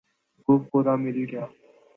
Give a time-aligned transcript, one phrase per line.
[0.47, 1.45] وہ فورا مل گیا۔